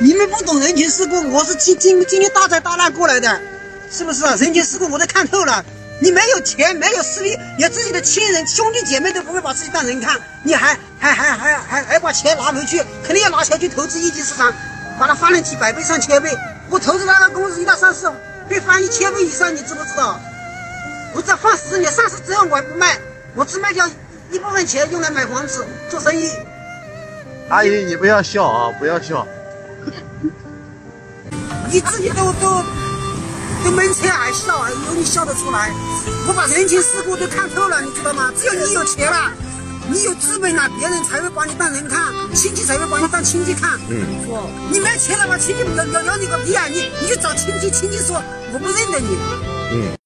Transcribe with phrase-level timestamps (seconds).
[0.00, 3.40] 你们不懂人情世故，我是今今今天大灾大难过来的，
[3.90, 4.34] 是不是啊？
[4.36, 5.64] 人情世故我都看透了。
[6.00, 14.52] 你没有钱，没有势力，连自己的亲人、兄弟姐妹都不会把自己当人看，你还还还还还还把钱拿回去，肯定要拿钱去投资一级市场，
[14.98, 16.36] 把它翻了几百倍、上千倍。
[16.68, 18.10] 我投资那个公司一到上市，
[18.48, 20.18] 被翻一千倍以上，你知不知道？
[21.14, 22.98] 我再放十年，上市之后我还不卖，
[23.36, 23.88] 我只卖掉
[24.32, 26.28] 一部分钱用来买房子、做生意。
[27.48, 29.24] 阿姨，你不要笑啊，不要笑。
[31.70, 32.62] 你自己都都
[33.64, 35.70] 都闷车还笑，还有你笑得出来？
[36.26, 38.30] 我把人情世故都看透了，你知道吗？
[38.38, 39.32] 只有你有钱了，
[39.88, 43.78] 你有资本了，别人才会把你当人看，亲戚才会把你当亲戚看。
[43.88, 44.04] 嗯，
[44.70, 46.66] 你没钱了，吧，亲戚要要要你个屁啊！
[46.66, 48.22] 你你去找亲戚，亲戚说
[48.52, 49.16] 我不认得你。
[49.72, 49.96] 嗯。